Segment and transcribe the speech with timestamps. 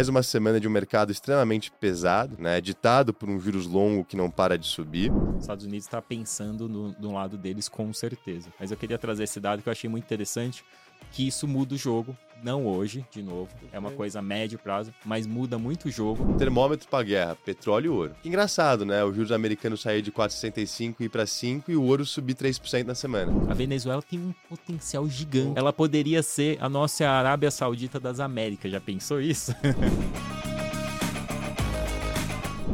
[0.00, 2.58] mais uma semana de um mercado extremamente pesado, né?
[2.58, 5.12] Ditado por um juros longo que não para de subir.
[5.12, 8.48] Os Estados Unidos está pensando no, no lado deles com certeza.
[8.58, 10.64] Mas eu queria trazer esse dado que eu achei muito interessante,
[11.12, 12.16] que isso muda o jogo.
[12.42, 16.34] Não hoje, de novo, é uma coisa a médio prazo, mas muda muito o jogo.
[16.38, 18.14] Termômetro para guerra, petróleo e ouro.
[18.22, 19.04] Que engraçado, né?
[19.04, 22.84] O juros americano sair de 4,65 e ir para 5 e o ouro subir 3%
[22.84, 23.32] na semana.
[23.50, 25.58] A Venezuela tem um potencial gigante.
[25.58, 28.70] Ela poderia ser a nossa Arábia Saudita das Américas.
[28.70, 29.54] Já pensou isso?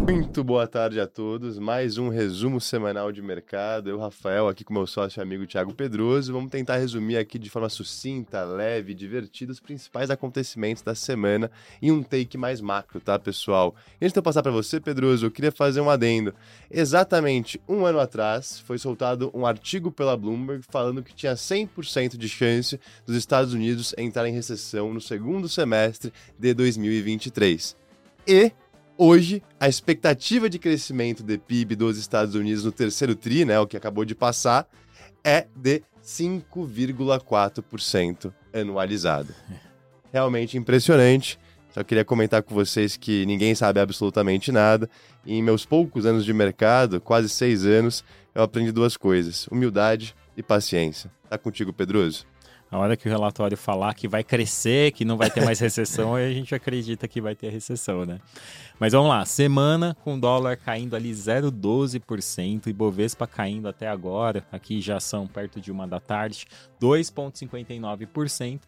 [0.09, 1.59] Muito boa tarde a todos.
[1.59, 3.91] Mais um resumo semanal de mercado.
[3.91, 6.33] Eu, Rafael, aqui com meu sócio e amigo Thiago Pedroso.
[6.33, 11.51] Vamos tentar resumir aqui de forma sucinta, leve, divertida os principais acontecimentos da semana
[11.83, 13.75] em um take mais macro, tá, pessoal?
[14.01, 16.33] Antes de eu passar para você, Pedroso, eu queria fazer um adendo.
[16.71, 22.29] Exatamente um ano atrás foi soltado um artigo pela Bloomberg falando que tinha 100% de
[22.29, 27.75] chance dos Estados Unidos entrar em recessão no segundo semestre de 2023.
[28.29, 28.53] E
[28.99, 33.67] Hoje, a expectativa de crescimento de PIB dos Estados Unidos no terceiro TRI, né, o
[33.67, 34.67] que acabou de passar,
[35.23, 39.35] é de 5,4% anualizado.
[40.11, 41.39] Realmente impressionante.
[41.75, 44.89] Só queria comentar com vocês que ninguém sabe absolutamente nada.
[45.27, 48.03] E em meus poucos anos de mercado, quase seis anos,
[48.35, 51.11] eu aprendi duas coisas: humildade e paciência.
[51.29, 52.25] Tá contigo, Pedroso?
[52.77, 56.15] A hora que o relatório falar que vai crescer, que não vai ter mais recessão,
[56.15, 58.21] a gente acredita que vai ter recessão, né?
[58.79, 64.83] Mas vamos lá, semana com dólar caindo ali 0,12% e Bovespa caindo até agora, aqui
[64.83, 66.47] já são perto de uma da tarde,
[66.79, 68.61] 2,59%.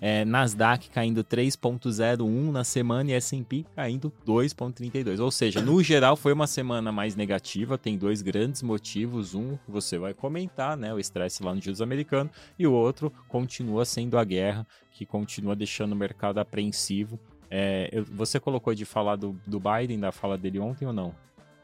[0.00, 5.20] É, Nasdaq caindo 3,01 na semana e S&P caindo 2,32.
[5.20, 7.78] Ou seja, no geral foi uma semana mais negativa.
[7.78, 9.34] Tem dois grandes motivos.
[9.34, 13.84] Um, você vai comentar, né, o estresse lá no juros americano, e o outro continua
[13.84, 17.18] sendo a guerra, que continua deixando o mercado apreensivo.
[17.50, 21.14] É, eu, você colocou de falar do, do Biden, da fala dele ontem ou não?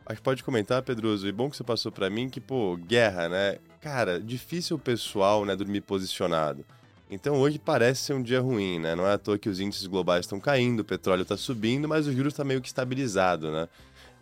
[0.04, 1.26] Acho que pode comentar, Pedroso.
[1.26, 3.58] E bom que você passou para mim que, pô, guerra, né?
[3.80, 6.64] Cara, difícil o pessoal, né, dormir posicionado.
[7.10, 8.94] Então hoje parece ser um dia ruim, né?
[8.94, 12.06] Não é à toa que os índices globais estão caindo, o petróleo está subindo, mas
[12.06, 13.68] o juros está meio que estabilizado, né?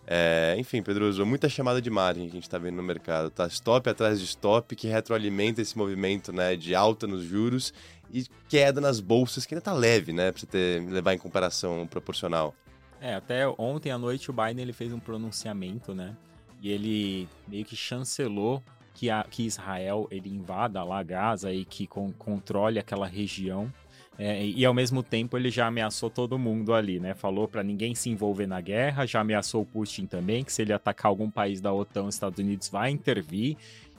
[0.07, 3.47] É, enfim, Pedroso, muita chamada de margem que a gente está vendo no mercado, tá?
[3.47, 7.73] Stop atrás de stop, que retroalimenta esse movimento né, de alta nos juros
[8.13, 10.31] e queda nas bolsas, que ainda tá leve, né?
[10.31, 12.55] Pra você ter, levar em comparação proporcional.
[13.01, 16.15] É, até ontem à noite o Biden ele fez um pronunciamento, né?
[16.61, 18.63] E ele meio que chancelou
[18.95, 23.71] que, a, que Israel ele invada lá Gaza e que con controle aquela região.
[24.17, 27.15] É, e ao mesmo tempo ele já ameaçou todo mundo ali, né?
[27.15, 30.73] Falou para ninguém se envolver na guerra, já ameaçou o Putin também, que se ele
[30.73, 33.57] atacar algum país da OTAN, os Estados Unidos vai intervir.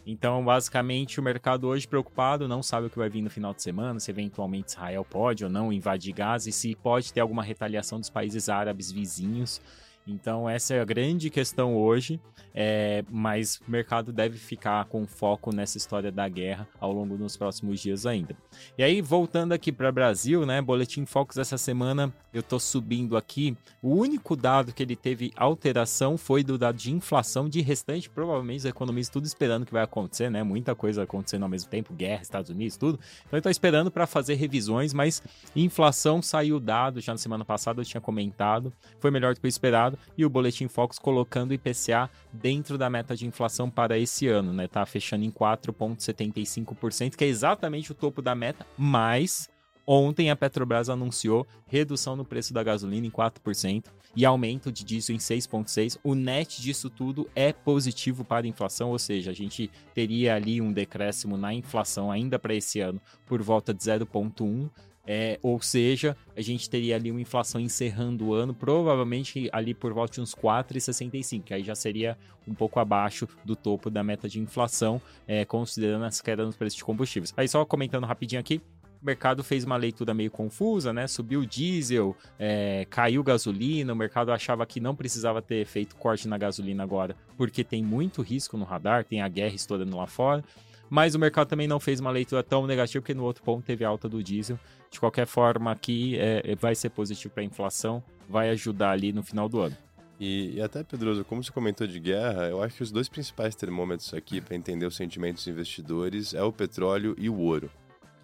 [0.08, 3.62] Então, basicamente, o mercado hoje preocupado, não sabe o que vai vir no final de
[3.62, 8.00] semana, se eventualmente Israel pode ou não invadir Gaza e se pode ter alguma retaliação
[8.00, 9.60] dos países árabes vizinhos.
[10.08, 12.20] Então, essa é a grande questão hoje,
[12.54, 17.36] é, mas o mercado deve ficar com foco nessa história da guerra ao longo dos
[17.36, 18.36] próximos dias ainda.
[18.78, 20.62] E aí, voltando aqui para o Brasil, né?
[20.62, 23.58] Boletim Focus essa semana, eu estou subindo aqui.
[23.82, 28.60] O único dado que ele teve alteração foi do dado de inflação, de restante, provavelmente
[28.60, 30.44] os economistas tudo esperando que vai acontecer, né?
[30.44, 33.00] Muita coisa acontecendo ao mesmo tempo, guerra, Estados Unidos, tudo.
[33.26, 35.24] Então, estou esperando para fazer revisões, mas
[35.56, 39.50] inflação saiu dado já na semana passada, eu tinha comentado, foi melhor do que o
[39.50, 44.28] esperado e o Boletim Focus colocando o IPCA dentro da meta de inflação para esse
[44.28, 44.68] ano, né?
[44.68, 49.50] Tá fechando em 4,75%, que é exatamente o topo da meta, mas
[49.88, 53.86] ontem a Petrobras anunciou redução no preço da gasolina em 4%
[54.16, 56.00] e aumento de diesel em 6,6%.
[56.04, 60.62] O net disso tudo é positivo para a inflação, ou seja, a gente teria ali
[60.62, 64.70] um decréscimo na inflação ainda para esse ano por volta de 0,1%.
[65.08, 69.94] É, ou seja, a gente teria ali uma inflação encerrando o ano, provavelmente ali por
[69.94, 72.18] volta de uns 4,65, que aí já seria
[72.48, 76.78] um pouco abaixo do topo da meta de inflação, é, considerando as quedas nos preços
[76.78, 77.34] de combustíveis.
[77.38, 78.62] Aí só comentando rapidinho aqui,
[79.02, 81.06] o mercado fez uma leitura meio confusa, né?
[81.06, 86.28] Subiu o diesel, é, caiu gasolina, o mercado achava que não precisava ter feito corte
[86.28, 90.44] na gasolina agora, porque tem muito risco no radar, tem a guerra estourando lá fora
[90.90, 93.84] mas o mercado também não fez uma leitura tão negativa, porque no outro ponto teve
[93.84, 94.60] alta do diesel.
[94.90, 99.24] De qualquer forma, aqui é, vai ser positivo para a inflação, vai ajudar ali no
[99.24, 99.76] final do ano.
[100.20, 103.56] E, e, até, Pedroso, como você comentou de guerra, eu acho que os dois principais
[103.56, 107.70] termômetros aqui para entender os sentimentos dos investidores é o petróleo e o ouro.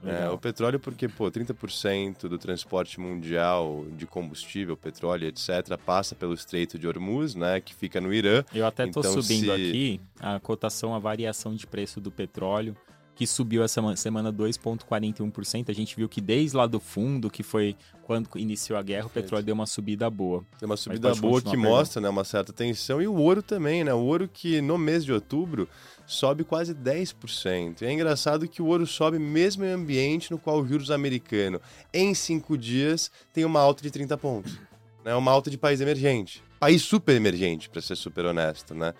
[0.03, 6.33] É, o petróleo, porque, pô, 30% do transporte mundial de combustível, petróleo, etc., passa pelo
[6.33, 8.43] Estreito de Hormuz, né, que fica no Irã.
[8.53, 9.51] Eu até estou então, subindo se...
[9.51, 12.75] aqui a cotação, a variação de preço do petróleo
[13.21, 15.69] que subiu essa semana 2,41%.
[15.69, 19.19] A gente viu que desde lá do fundo, que foi quando iniciou a guerra, Perfeito.
[19.19, 20.43] o petróleo deu uma subida boa.
[20.59, 22.99] Deu uma subida boa que mostra né, uma certa tensão.
[22.99, 23.93] E o ouro também, né?
[23.93, 25.69] O ouro que no mês de outubro
[26.11, 27.81] sobe quase 10%.
[27.81, 31.61] E é engraçado que o ouro sobe mesmo em ambiente no qual o juros americano,
[31.93, 34.59] em cinco dias, tem uma alta de 30 pontos.
[35.05, 35.15] Né?
[35.15, 36.43] Uma alta de país emergente.
[36.59, 38.93] País super emergente, para ser super honesto, né?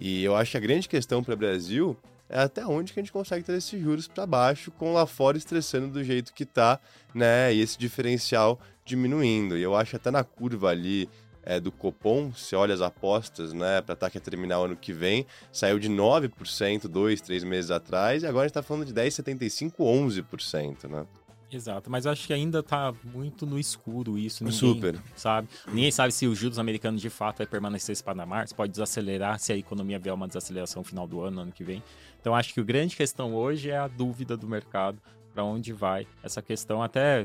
[0.00, 1.96] E eu acho que a grande questão para o Brasil
[2.28, 5.36] é até onde que a gente consegue ter esses juros para baixo, com lá fora
[5.36, 6.80] estressando do jeito que tá,
[7.14, 7.54] né?
[7.54, 9.56] E esse diferencial diminuindo.
[9.56, 11.08] E eu acho até na curva ali
[11.48, 15.78] é, do Copom, se olha as apostas, né, para taxa terminal ano que vem, saiu
[15.78, 20.88] de 9% dois, três meses atrás, e agora a gente está falando de 10,75%, 11%,
[20.90, 21.06] né?
[21.50, 24.44] Exato, mas eu acho que ainda tá muito no escuro isso.
[24.44, 25.00] Ninguém Super.
[25.16, 25.48] sabe.
[25.68, 29.38] Ninguém sabe se os juros americanos de fato vai permanecer esse patamar, se pode desacelerar,
[29.38, 31.82] se a economia vier uma desaceleração no final do ano, ano que vem.
[32.20, 35.00] Então acho que a grande questão hoje é a dúvida do mercado
[35.32, 36.82] para onde vai essa questão.
[36.82, 37.24] Até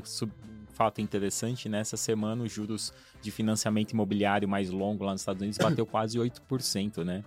[0.74, 1.98] fato interessante, nessa né?
[1.98, 2.92] semana os juros
[3.24, 7.24] de financiamento imobiliário mais longo lá nos Estados Unidos bateu quase 8%, né?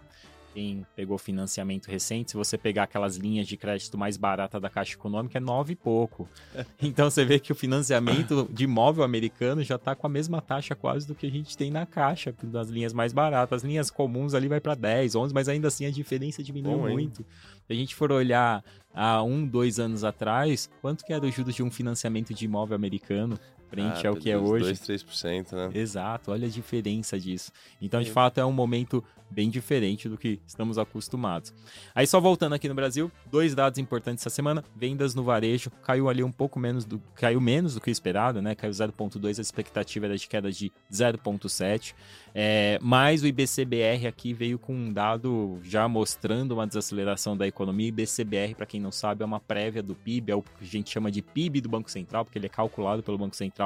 [0.57, 4.95] quem pegou financiamento recente, se você pegar aquelas linhas de crédito mais barata da Caixa
[4.95, 6.27] Econômica, é nove e pouco.
[6.81, 10.73] Então você vê que o financiamento de imóvel americano já está com a mesma taxa
[10.73, 13.57] quase do que a gente tem na Caixa, das linhas mais baratas.
[13.57, 16.89] As linhas comuns ali vai para 10, 11, mas ainda assim a diferença diminuiu Bom,
[16.89, 17.23] muito.
[17.67, 21.53] Se a gente for olhar há um, dois anos atrás, quanto que era o juros
[21.53, 23.37] de um financiamento de imóvel americano?
[23.69, 24.65] Frente ah, ao que é hoje.
[24.65, 25.69] 2, 3%, né?
[25.73, 27.51] Exato, olha a diferença disso.
[27.81, 31.53] Então, de fato, é um momento bem diferente do que estamos acostumados.
[31.93, 36.09] Aí, só voltando aqui no Brasil, dois dados importantes essa semana: vendas no varejo caiu
[36.09, 38.55] ali um pouco menos do caiu menos do que esperado, né?
[38.55, 41.93] Caiu 0,2, a expectativa era de queda de 0,7.
[42.33, 47.87] É, mas o IBCBR aqui veio com um dado já mostrando uma desaceleração da economia.
[47.87, 50.89] IBCBR, para quem não sabe, é uma prévia do PIB, é o que a gente
[50.89, 53.56] chama de PIB do Banco Central, porque ele é calculado pelo Banco Central.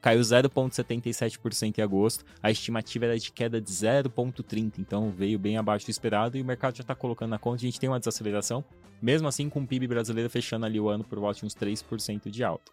[0.00, 2.24] Caiu 0,77% em agosto.
[2.42, 6.44] A estimativa era de queda de 0,30%, então veio bem abaixo do esperado e o
[6.44, 7.56] mercado já está colocando na conta.
[7.56, 8.64] A gente tem uma desaceleração,
[9.00, 12.28] mesmo assim com o PIB brasileiro fechando ali o ano por volta de uns 3%
[12.30, 12.72] de alta.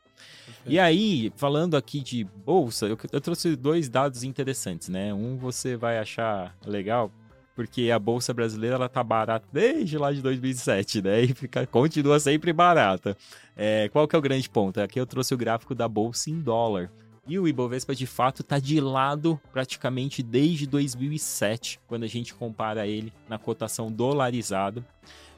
[0.66, 5.14] E aí, falando aqui de bolsa, eu, eu, trouxe dois dados interessantes, né?
[5.14, 7.12] Um você vai achar legal,
[7.58, 11.22] porque a bolsa brasileira ela tá barata desde lá de 2007, né?
[11.24, 13.18] E fica, continua sempre barata.
[13.56, 14.80] É, qual que é o grande ponto?
[14.80, 16.92] Aqui eu trouxe o gráfico da bolsa em dólar.
[17.28, 22.86] E o Ibovespa de fato está de lado praticamente desde 2007, quando a gente compara
[22.86, 24.86] ele na cotação dolarizada.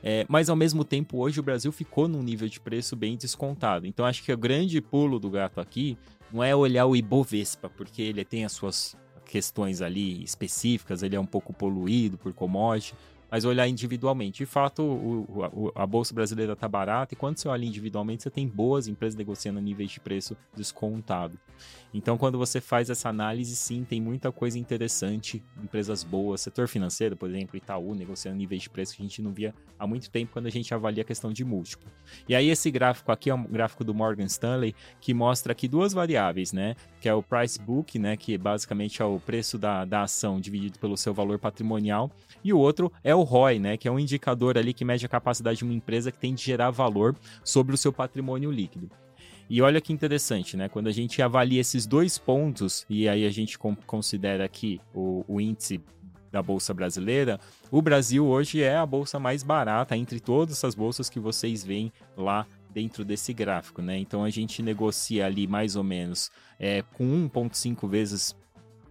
[0.03, 3.87] É, mas ao mesmo tempo, hoje o Brasil ficou num nível de preço bem descontado.
[3.87, 5.97] Então acho que o grande pulo do gato aqui
[6.33, 8.97] não é olhar o Ibovespa, porque ele tem as suas
[9.29, 12.95] questões ali específicas, ele é um pouco poluído por commodity,
[13.29, 14.39] mas olhar individualmente.
[14.39, 18.29] De fato, o, o, a bolsa brasileira está barata e quando você olha individualmente, você
[18.29, 21.37] tem boas empresas negociando a níveis de preço descontado.
[21.93, 27.17] Então, quando você faz essa análise, sim, tem muita coisa interessante, empresas boas, setor financeiro,
[27.17, 30.31] por exemplo, Itaú, negociando níveis de preço que a gente não via há muito tempo
[30.31, 31.89] quando a gente avalia a questão de múltiplo.
[32.27, 35.91] E aí, esse gráfico aqui é um gráfico do Morgan Stanley que mostra aqui duas
[35.91, 36.75] variáveis, né?
[37.01, 38.15] Que é o price book, né?
[38.15, 42.11] Que basicamente é o preço da, da ação dividido pelo seu valor patrimonial,
[42.43, 43.77] e o outro é o ROI, né?
[43.77, 46.43] Que é um indicador ali que mede a capacidade de uma empresa que tem de
[46.43, 48.89] gerar valor sobre o seu patrimônio líquido.
[49.49, 50.69] E olha que interessante, né?
[50.69, 55.41] Quando a gente avalia esses dois pontos, e aí a gente considera aqui o, o
[55.41, 55.81] índice
[56.31, 57.39] da Bolsa Brasileira,
[57.71, 61.91] o Brasil hoje é a bolsa mais barata entre todas essas bolsas que vocês veem
[62.15, 63.97] lá dentro desse gráfico, né?
[63.97, 66.29] Então a gente negocia ali mais ou menos
[66.59, 68.35] é, com 1,5 vezes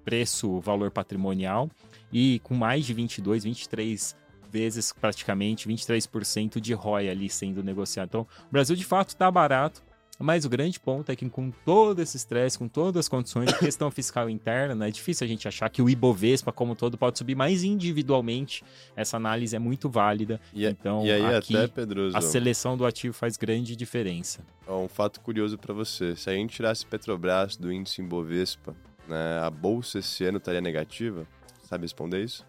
[0.09, 1.71] preço valor patrimonial
[2.11, 4.17] e com mais de 22, 23
[4.51, 8.09] vezes praticamente 23% de ROI ali sendo negociado.
[8.09, 9.83] Então, o Brasil de fato está barato,
[10.19, 13.59] mas o grande ponto é que com todo esse estresse, com todas as condições de
[13.59, 17.19] questão fiscal interna, né, é difícil a gente achar que o Ibovespa como todo pode
[17.19, 18.65] subir, mas individualmente
[18.97, 20.41] essa análise é muito válida.
[20.55, 24.41] E, então, e aí aqui, até, Pedroso, a seleção do ativo faz grande diferença.
[24.67, 28.75] Um fato curioso para você, se a gente tirasse Petrobras do índice Ibovespa,
[29.09, 31.27] né, a bolsa esse ano estaria negativa?
[31.65, 32.47] Sabe responder isso?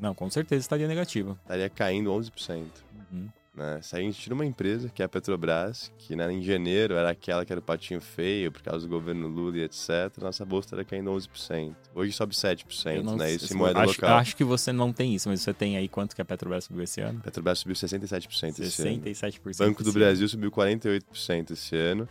[0.00, 1.38] Não, com certeza estaria negativa.
[1.42, 2.66] Estaria caindo 11%.
[3.10, 3.28] Uhum.
[3.56, 3.80] Né?
[3.80, 7.10] Se a gente tira uma empresa, que é a Petrobras, que né, em janeiro era
[7.10, 10.66] aquela que era o patinho feio por causa do governo Lula e etc., nossa bolsa
[10.66, 11.74] estaria caindo 11%.
[11.94, 13.32] Hoje sobe 7%, não, né?
[13.32, 14.18] Isso em moeda acho, local.
[14.18, 16.84] Acho que você não tem isso, mas você tem aí quanto que a Petrobras subiu
[16.84, 17.18] esse ano?
[17.20, 19.00] A Petrobras subiu 67% 67% esse ano.
[19.00, 19.58] 67%.
[19.58, 22.06] Banco do Brasil subiu 48% esse ano.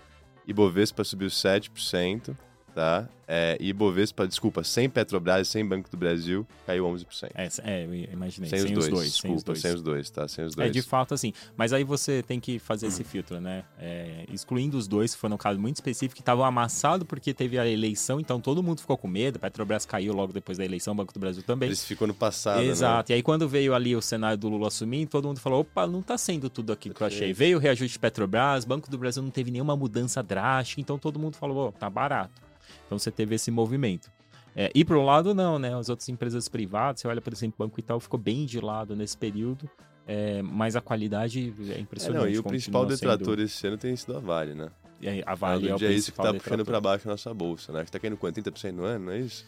[0.48, 2.36] Ibovespa subiu 7%.
[2.76, 3.08] Tá?
[3.28, 7.32] É, e Bovespa, desculpa, sem Petrobras, sem Banco do Brasil, caiu 11%.
[7.34, 8.50] É, é eu imaginei.
[8.50, 9.12] Sem, sem, os, dois, os dois.
[9.12, 9.62] desculpa, sem os dois.
[9.62, 10.28] sem os dois, tá?
[10.28, 10.68] Sem os dois.
[10.68, 11.34] É, de fato, assim.
[11.58, 13.64] Mas aí você tem que fazer esse filtro, né?
[13.80, 17.58] É, excluindo os dois, que foi um caso muito específico, que estavam amassados porque teve
[17.58, 19.40] a eleição, então todo mundo ficou com medo.
[19.40, 21.70] Petrobras caiu logo depois da eleição, Banco do Brasil também.
[21.70, 22.68] Eles ficou no passado, né?
[22.68, 23.12] Exato.
[23.12, 26.02] E aí quando veio ali o cenário do Lula assumir, todo mundo falou, opa, não
[26.02, 27.34] tá sendo tudo aquilo que eu achei.
[27.34, 31.18] Veio o reajuste de Petrobras, Banco do Brasil não teve nenhuma mudança drástica, então todo
[31.18, 32.45] mundo falou, oh, tá barato.
[32.86, 34.12] Então você teve esse movimento.
[34.56, 35.78] É, e para um lado, não, né?
[35.78, 38.96] As outras empresas privadas, você olha, por exemplo, o Banco Itaú ficou bem de lado
[38.96, 39.70] nesse período,
[40.08, 42.22] é, mas a qualidade é impressionante.
[42.22, 43.42] É, não, e o principal detrator sendo...
[43.42, 44.70] esse ano tem sido a Vale, né?
[45.02, 47.12] E a Vale é, é o dia isso que tá principal puxando para baixo a
[47.12, 47.84] nossa bolsa, né?
[47.84, 48.42] Que tá caindo quanto?
[48.42, 49.46] 30% no ano, não é isso?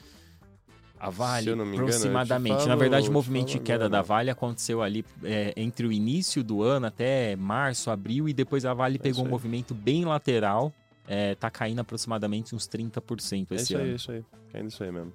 [0.99, 2.55] A Vale, engano, aproximadamente.
[2.57, 6.43] falo- Na verdade, o movimento de queda da Vale aconteceu ali é, entre o início
[6.43, 10.05] do ano até março, abril, e depois a Vale pegou É isso um movimento bem
[10.05, 10.73] lateral.
[11.07, 13.83] É, tá caindo aproximadamente uns 30% É esse isso ano.
[13.83, 14.25] aí, é isso aí.
[14.51, 15.13] Caindo isso aí mesmo.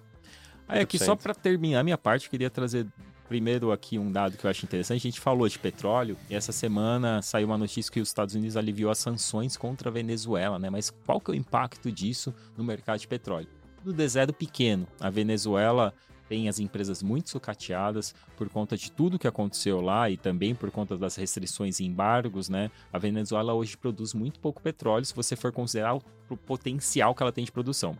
[0.67, 1.23] Aí aqui, só 30%.
[1.23, 2.87] para terminar a minha parte, eu queria trazer
[3.29, 4.99] primeiro aqui um dado que eu acho interessante.
[4.99, 8.57] A gente falou de petróleo e essa semana saiu uma notícia que os Estados Unidos
[8.57, 10.69] aliviou as sanções contra a Venezuela, né?
[10.71, 13.49] Mas qual que é o impacto disso no mercado de petróleo?
[13.85, 15.93] No deserto pequeno, a Venezuela
[16.33, 20.71] tem as empresas muito sucateadas por conta de tudo que aconteceu lá e também por
[20.71, 22.71] conta das restrições e embargos, né?
[22.91, 27.23] A Venezuela hoje produz muito pouco petróleo se você for considerar o o potencial que
[27.23, 27.97] ela tem de produção.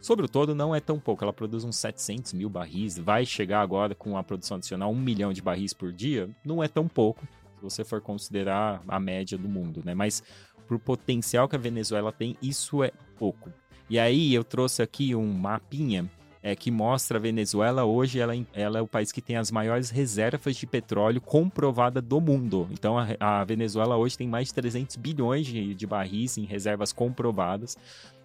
[0.00, 1.24] Sobre o todo, não é tão pouco.
[1.24, 2.98] Ela produz uns 700 mil barris.
[2.98, 6.28] Vai chegar agora com a produção adicional 1 milhão de barris por dia.
[6.44, 7.26] Não é tão pouco,
[7.56, 9.94] se você for considerar a média do mundo, né?
[9.94, 10.22] Mas
[10.66, 13.50] pro potencial que a Venezuela tem, isso é pouco.
[13.88, 16.10] E aí eu trouxe aqui um mapinha
[16.44, 19.88] é, que mostra a Venezuela hoje, ela, ela é o país que tem as maiores
[19.88, 22.68] reservas de petróleo comprovada do mundo.
[22.70, 26.92] Então a, a Venezuela hoje tem mais de 300 bilhões de, de barris em reservas
[26.92, 27.78] comprovadas.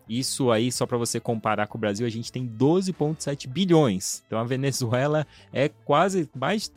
[0.08, 4.22] Isso aí, só para você comparar com o Brasil, a gente tem 12,7 bilhões.
[4.28, 6.70] Então a Venezuela é quase mais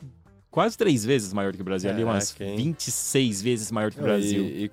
[0.49, 2.57] quase três vezes maior que o Brasil, ali umas hein?
[2.57, 4.45] 26 vezes maior que o Brasil.
[4.45, 4.71] E, e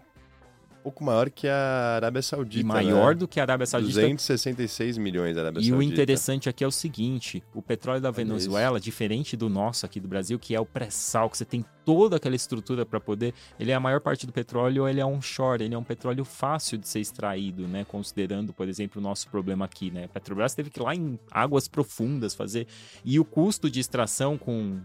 [0.89, 2.61] pouco maior que a Arábia Saudita.
[2.61, 3.19] E maior né?
[3.19, 5.93] do que a Arábia Saudita 266 milhões da Arábia E o Saudita.
[5.93, 10.39] interessante aqui é o seguinte: o petróleo da Venezuela, diferente do nosso aqui do Brasil,
[10.39, 13.33] que é o pré-sal, que você tem toda aquela estrutura para poder.
[13.59, 16.77] Ele é a maior parte do petróleo, ele é onshore, ele é um petróleo fácil
[16.77, 17.85] de ser extraído, né?
[17.85, 20.05] Considerando, por exemplo, o nosso problema aqui, né?
[20.05, 22.67] A Petrobras teve que ir lá em águas profundas fazer.
[23.05, 24.79] E o custo de extração com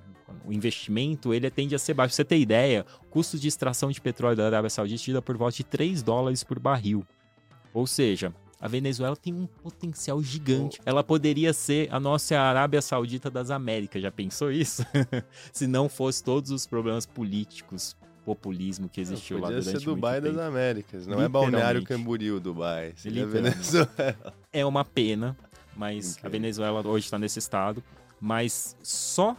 [0.44, 2.10] o investimento, ele tende a ser baixo.
[2.10, 5.36] Pra você ter ideia, o custo de extração de petróleo da Arábia Saudita gira por
[5.36, 7.04] volta de 3 dólares por barril.
[7.72, 10.80] Ou seja, a Venezuela tem um potencial gigante.
[10.86, 14.00] Ela poderia ser a nossa Arábia Saudita das Américas.
[14.02, 14.84] Já pensou isso?
[15.52, 20.38] Se não fosse todos os problemas políticos, populismo que existiu lá durante ser Dubai das
[20.38, 21.06] Américas.
[21.06, 21.84] Não é Balneário.
[21.84, 22.94] Camboriú, Dubai.
[23.04, 23.50] Literalmente.
[23.50, 24.34] Venezuela.
[24.52, 25.36] É uma pena,
[25.76, 26.28] mas Incrível.
[26.28, 27.82] a Venezuela hoje está nesse estado.
[28.18, 29.36] Mas só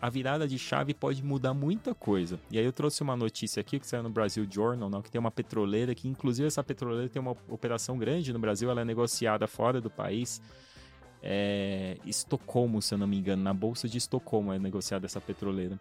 [0.00, 2.40] a virada de chave pode mudar muita coisa.
[2.50, 5.18] E aí eu trouxe uma notícia aqui que saiu no Brasil Journal, não, que tem
[5.18, 9.46] uma petroleira que, inclusive, essa petroleira tem uma operação grande no Brasil, ela é negociada
[9.46, 10.40] fora do país.
[11.22, 15.78] É, Estocolmo, se eu não me engano, na Bolsa de Estocolmo é negociada essa petroleira.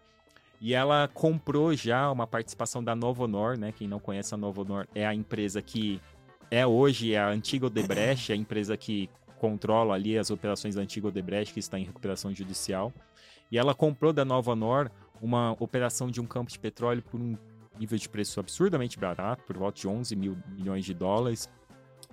[0.59, 3.71] E ela comprou já uma participação da Novo Honor, né?
[3.71, 6.01] Quem não conhece a Novo Honor é a empresa que
[6.51, 11.53] é hoje a antiga Odebrecht, a empresa que controla ali as operações da antiga Odebrecht,
[11.53, 12.91] que está em recuperação judicial.
[13.51, 14.91] E ela comprou da Nova Honor
[15.21, 17.35] uma operação de um campo de petróleo por um
[17.79, 21.49] nível de preço absurdamente barato, por volta de 11 mil milhões de dólares,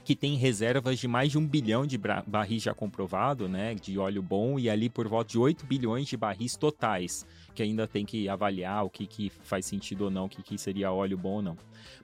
[0.04, 4.22] que tem reservas de mais de um bilhão de barris já comprovado, né, de óleo
[4.22, 8.28] bom, e ali por volta de 8 bilhões de barris totais, que ainda tem que
[8.28, 11.42] avaliar o que, que faz sentido ou não, o que, que seria óleo bom ou
[11.42, 11.56] não.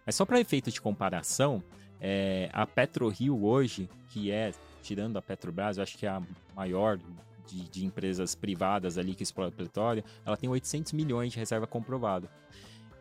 [0.04, 1.62] Mas só para efeito de comparação,
[2.00, 4.50] é, a PetroRio hoje, que é,
[4.82, 6.20] tirando a Petrobras, eu acho que é a
[6.56, 6.98] maior
[7.46, 12.30] de, de empresas privadas ali que exploram petróleo, ela tem 800 milhões de reserva comprovada.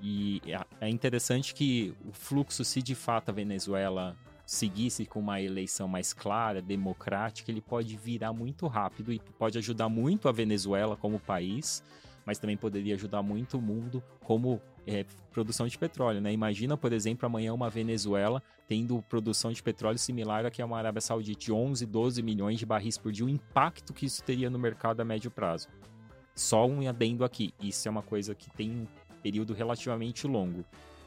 [0.01, 5.39] E é- é interessante que o fluxo, se de fato a Venezuela seguisse com uma
[5.39, 10.97] eleição mais clara, democrática, ele pode virar muito rápido e pode ajudar muito a Venezuela
[10.97, 11.83] como país,
[12.25, 16.31] mas também poderia ajudar muito o mundo como é, produção de petróleo, né?
[16.31, 20.77] Imagina, por exemplo, amanhã uma Venezuela tendo produção de petróleo similar a que é uma
[20.77, 24.49] Arábia Saudita de 11, 12 milhões de barris por dia, o impacto que isso teria
[24.49, 25.67] no mercado a médio prazo.
[26.33, 28.87] Só um adendo aqui, isso é uma coisa que tem um
[29.21, 30.63] período relativamente longo,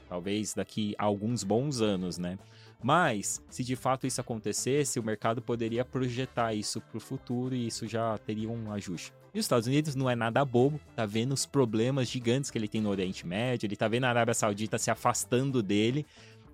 [0.08, 2.38] talvez daqui a alguns bons anos, né?
[2.82, 7.66] Mas, se de fato isso acontecesse, o mercado poderia projetar isso para o futuro e
[7.66, 9.10] isso já teria um ajuste.
[9.34, 12.68] E os Estados Unidos não é nada bobo, tá vendo os problemas gigantes que ele
[12.68, 16.06] tem no Oriente Médio, ele tá vendo a Arábia Saudita se afastando dele.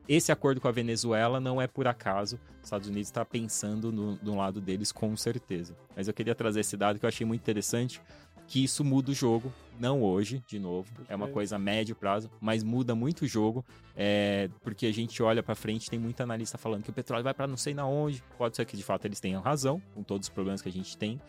[0.09, 2.41] esse acordo com a Venezuela não é por acaso.
[2.59, 5.77] Os Estados Unidos está pensando no, no lado deles com certeza.
[5.95, 8.01] Mas eu queria trazer esse dado que eu achei muito interessante,
[8.49, 9.53] que isso muda o jogo.
[9.79, 13.65] Não hoje, de novo, é uma coisa a médio prazo, mas muda muito o jogo,
[13.97, 17.33] é, porque a gente olha para frente, tem muita analista falando que o petróleo vai
[17.33, 18.23] para não sei na onde.
[18.37, 20.99] Pode ser que de fato eles tenham razão, com todos os problemas que a gente
[20.99, 21.21] tem,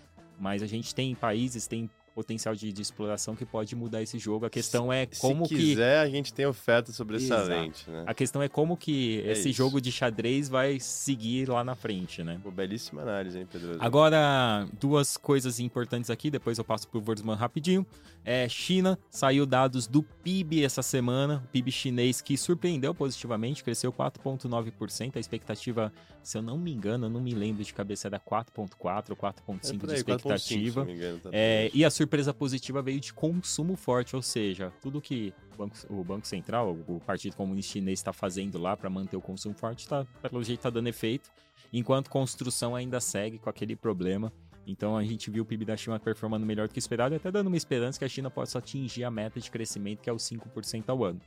[0.41, 4.45] mas a gente tem países, tem potencial de, de, exploração que pode mudar esse jogo.
[4.45, 5.55] A questão é como que...
[5.55, 8.03] Se quiser, a gente tem oferta sobressalente, né?
[8.05, 9.57] A questão é como que é esse isso.
[9.57, 12.39] jogo de xadrez vai seguir lá na frente, né?
[12.43, 13.77] Pô, belíssima análise, hein, Pedro?
[13.79, 17.85] Agora, duas coisas importantes aqui, depois eu passo pro Wurzman rapidinho.
[18.23, 23.91] É, China, saiu dados do PIB essa semana, o PIB chinês que surpreendeu positivamente, cresceu
[23.91, 25.91] 4,9%, a expectativa,
[26.21, 29.83] se eu não me engano, eu não me lembro de cabeça, era 4,4 ou 4,5
[29.83, 30.85] é de expectativa.
[30.85, 34.99] 5, engano, tá é, e a surpresa positiva veio de consumo forte, ou seja, tudo
[34.99, 39.15] que o Banco, o banco Central, o Partido Comunista Chinês está fazendo lá para manter
[39.15, 41.29] o consumo forte, tá, pelo jeito está dando efeito,
[41.71, 44.33] enquanto construção ainda segue com aquele problema.
[44.65, 47.31] Então a gente viu o PIB da China performando melhor do que esperado, e até
[47.31, 50.23] dando uma esperança que a China possa atingir a meta de crescimento, que é os
[50.23, 51.21] 5% ao ano.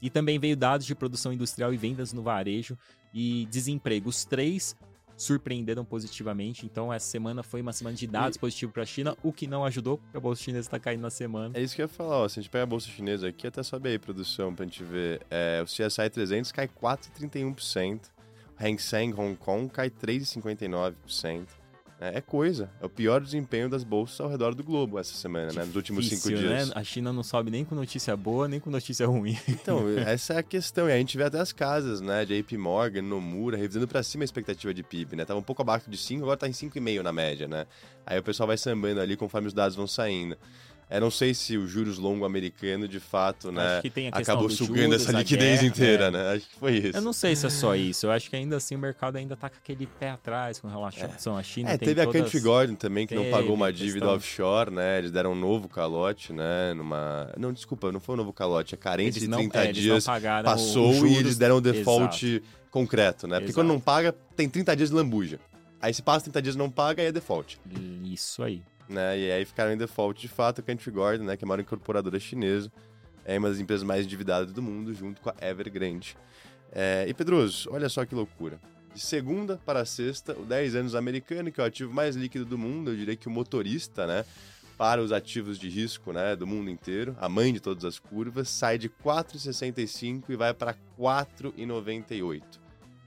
[0.00, 2.76] E também veio dados de produção industrial e vendas no varejo
[3.12, 4.08] e desemprego.
[4.08, 4.74] Os três
[5.16, 6.66] surpreenderam positivamente.
[6.66, 8.38] Então, essa semana foi uma semana de dados e...
[8.38, 11.10] positivos para a China, o que não ajudou, porque a bolsa chinesa está caindo na
[11.10, 11.56] semana.
[11.56, 12.18] É isso que eu ia falar.
[12.18, 14.68] Ó, se a gente pega a bolsa chinesa aqui, até sobe aí produção para a
[14.68, 15.22] gente ver.
[15.30, 18.00] É, o CSI 300 cai 4,31%.
[18.58, 21.46] O Hang Seng Hong Kong cai 3,59%.
[22.00, 22.70] É, é coisa.
[22.80, 25.66] É o pior desempenho das bolsas ao redor do globo essa semana, Difícil, né?
[25.66, 26.36] Nos últimos cinco né?
[26.36, 26.72] dias.
[26.74, 29.38] A China não sobe nem com notícia boa, nem com notícia ruim.
[29.48, 30.88] Então, essa é a questão.
[30.88, 32.24] E a gente vê até as casas, né?
[32.24, 35.24] De JP Morgan, Nomura, revisando para cima a expectativa de PIB, né?
[35.24, 37.66] Tava um pouco abaixo de 5, agora tá em 5,5 na média, né?
[38.04, 40.36] Aí o pessoal vai sambando ali conforme os dados vão saindo.
[40.88, 45.18] Eu não sei se o juros longo americano, de fato, né, acabou sugando juros, essa
[45.18, 46.10] liquidez guerra, inteira, é.
[46.12, 46.32] né?
[46.34, 46.96] Acho que foi isso.
[46.96, 48.06] Eu não sei se é só isso.
[48.06, 51.36] Eu acho que ainda assim o mercado ainda tá com aquele pé atrás com relação
[51.36, 51.40] é.
[51.40, 51.70] à China.
[51.70, 52.08] É, teve todas...
[52.08, 54.14] a Country Garden também, que teve não pagou uma dívida questão...
[54.14, 54.98] offshore, né?
[54.98, 56.72] Eles deram um novo calote, né?
[56.74, 57.32] Numa...
[57.36, 58.76] Não, desculpa, não foi um novo calote.
[58.76, 60.06] A carência de 30 é, dias
[60.44, 62.46] passou e eles deram um default Exato.
[62.70, 63.40] concreto, né?
[63.40, 63.66] Porque Exato.
[63.66, 65.40] quando não paga, tem 30 dias de lambuja.
[65.82, 67.58] Aí se passa 30 dias e não paga, aí é default.
[68.04, 69.18] Isso aí né?
[69.18, 71.36] E aí ficaram em default de fato a Country né?
[71.36, 72.70] Que é a maior incorporadora chinesa.
[73.24, 76.16] É uma das empresas mais endividadas do mundo, junto com a Evergrande.
[76.72, 78.60] É, e Pedroso, olha só que loucura.
[78.94, 82.56] De segunda para sexta, o 10 anos americano, que é o ativo mais líquido do
[82.56, 84.24] mundo, eu diria que o motorista, né?
[84.78, 88.50] Para os ativos de risco né, do mundo inteiro, a mãe de todas as curvas,
[88.50, 92.65] sai de 4,65 e vai para 4,98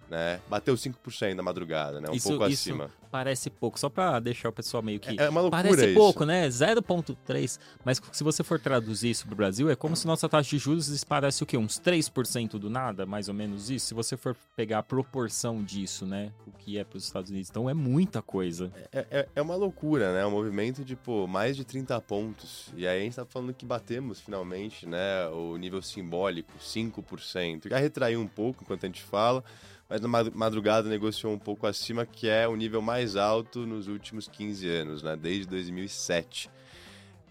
[0.10, 0.40] né?
[0.50, 2.10] Bateu 5% na madrugada, né?
[2.10, 2.90] Um isso, pouco isso acima.
[3.12, 5.20] Parece pouco, só para deixar o pessoal meio que.
[5.20, 5.96] É uma loucura Parece isso.
[5.96, 6.48] pouco, né?
[6.48, 7.60] 0,3.
[7.84, 10.88] Mas se você for traduzir isso pro Brasil, é como se nossa taxa de juros
[10.88, 11.58] disparasse o quê?
[11.58, 13.88] Uns 3% do nada, mais ou menos isso.
[13.88, 16.32] Se você for pegar a proporção disso, né?
[16.46, 17.50] O que é para os Estados Unidos.
[17.50, 18.72] Então é muita coisa.
[18.92, 20.26] É, é, é uma loucura, né?
[20.26, 22.72] Um movimento de, pô, mais de 30 pontos.
[22.76, 25.28] E aí a gente tá falando que batemos finalmente, né?
[25.30, 27.70] O nível simbólico, 5%.
[27.70, 29.44] Já retraiu um pouco enquanto a gente fala
[29.90, 34.28] mas na madrugada negociou um pouco acima, que é o nível mais alto nos últimos
[34.28, 35.16] 15 anos, né?
[35.16, 36.50] desde 2007.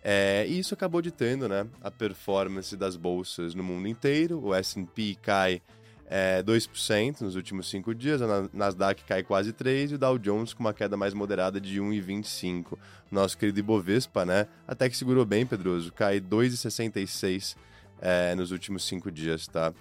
[0.02, 4.40] É, e isso acabou ditando né, a performance das bolsas no mundo inteiro.
[4.44, 5.62] O S&P cai
[6.08, 10.54] é, 2% nos últimos cinco dias, a Nasdaq cai quase 3% e o Dow Jones
[10.54, 12.78] com uma queda mais moderada de 1,25%.
[13.10, 17.56] Nosso querido Ibovespa, né, até que segurou bem, Pedroso, cai 2,66%
[18.00, 19.72] é, nos últimos cinco dias, tá?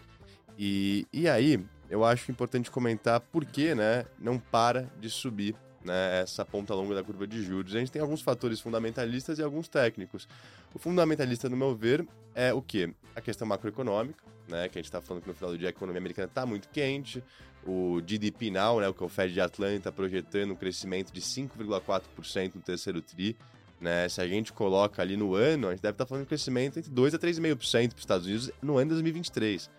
[0.57, 6.21] E, e aí, eu acho importante comentar por que né, não para de subir né,
[6.21, 7.75] essa ponta longa da curva de juros.
[7.75, 10.27] A gente tem alguns fatores fundamentalistas e alguns técnicos.
[10.73, 12.93] O fundamentalista, no meu ver, é o quê?
[13.15, 15.71] A questão macroeconômica, né, que a gente está falando que no final do dia a
[15.71, 17.23] economia americana está muito quente,
[17.65, 21.21] o GDP Now, né, o que é o Fed de Atlanta, projetando um crescimento de
[21.21, 23.35] 5,4% no terceiro TRI.
[23.79, 24.09] Né?
[24.09, 26.29] Se a gente coloca ali no ano, a gente deve estar tá falando de um
[26.29, 29.69] crescimento entre 2% a 3,5% para os Estados Unidos no ano de 2023,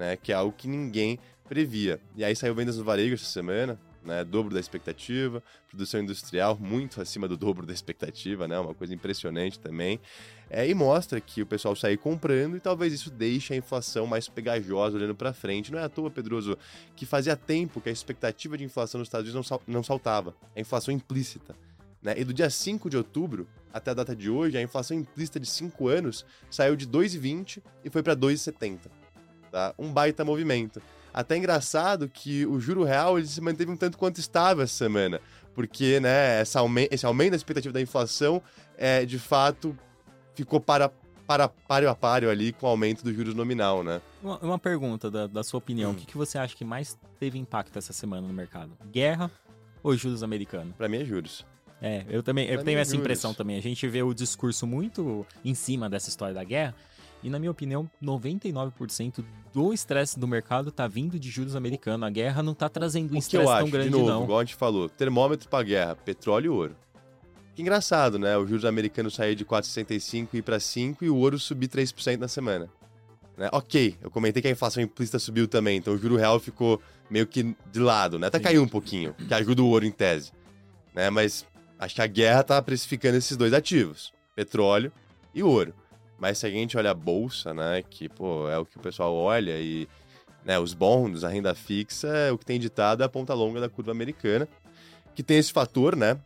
[0.00, 0.16] né?
[0.16, 2.00] que é algo que ninguém previa.
[2.16, 7.02] E aí saiu vendas no varejo essa semana, né, dobro da expectativa, produção industrial muito
[7.02, 10.00] acima do dobro da expectativa, né, uma coisa impressionante também.
[10.48, 14.26] É, e mostra que o pessoal sai comprando e talvez isso deixe a inflação mais
[14.26, 15.70] pegajosa olhando para frente.
[15.70, 16.56] Não é à toa, Pedroso,
[16.96, 20.34] que fazia tempo que a expectativa de inflação nos Estados Unidos não, sal não saltava.
[20.54, 21.54] É a inflação implícita.
[22.02, 22.14] Né?
[22.16, 25.48] E do dia 5 de outubro até a data de hoje, a inflação implícita de
[25.48, 28.99] 5 anos saiu de 2,20 e foi para 2,70.
[29.50, 29.74] Tá?
[29.78, 30.80] Um baita movimento.
[31.12, 35.20] Até engraçado que o juro real ele se manteve um tanto quanto estável essa semana,
[35.54, 38.40] porque né, essa aume esse aumento da expectativa da inflação
[38.78, 39.76] é, de fato
[40.34, 40.90] ficou para,
[41.26, 44.00] para páreo a páreo ali com o aumento dos juros nominal, né?
[44.22, 45.90] Uma, uma pergunta da, da, sua opinião.
[45.90, 45.94] Hum.
[45.94, 48.70] O que, que você acha que mais teve impacto essa semana no mercado?
[48.90, 49.30] Guerra
[49.82, 50.74] ou juros americanos?
[50.76, 51.44] Para mim é juros.
[51.82, 53.04] É, eu também eu tenho é essa juros.
[53.04, 53.56] impressão também.
[53.56, 56.74] A gente vê o discurso muito em cima dessa história da guerra.
[57.22, 62.06] E na minha opinião, 99% do estresse do mercado tá vindo de juros americanos.
[62.06, 64.24] A guerra não tá trazendo um estresse tão acho, grande, de novo, não.
[64.24, 66.76] Igual a gente falou, termômetro para guerra, petróleo e ouro.
[67.54, 68.36] Que engraçado, né?
[68.38, 72.16] O juros americano sair de 4,65 e ir para 5 e o ouro subir 3%
[72.16, 72.70] na semana.
[73.36, 73.48] Né?
[73.52, 77.26] Ok, eu comentei que a inflação implícita subiu também, então o juro real ficou meio
[77.26, 78.26] que de lado, né?
[78.26, 78.44] Até Sim.
[78.44, 80.32] caiu um pouquinho, que ajuda o ouro em tese.
[80.94, 81.10] Né?
[81.10, 81.46] Mas
[81.78, 84.92] acho que a guerra tá precificando esses dois ativos, petróleo
[85.34, 85.74] e ouro.
[86.20, 89.14] Mas se a gente olha a bolsa, né, que pô, é o que o pessoal
[89.14, 89.88] olha e
[90.44, 93.70] né, os bons, a renda fixa, o que tem ditado é a ponta longa da
[93.70, 94.46] curva americana,
[95.14, 96.20] que tem esse fator, né,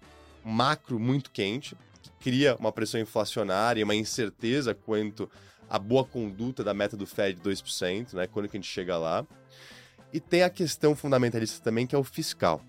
[0.45, 5.31] macro muito quente, que cria uma pressão inflacionária e uma incerteza quanto
[5.71, 8.99] à boa conduta da meta do Fed de 2%, né, quando que a gente chega
[8.99, 9.25] lá.
[10.13, 12.61] E tem a questão fundamentalista também, que é o fiscal,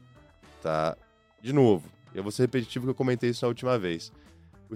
[0.62, 0.98] tá?
[1.42, 4.12] De novo, eu vou ser repetitivo que eu comentei isso na última vez.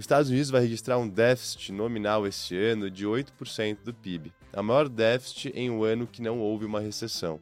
[0.00, 4.62] Os Estados Unidos vai registrar um déficit nominal esse ano de 8% do PIB, a
[4.62, 7.38] maior déficit em um ano que não houve uma recessão.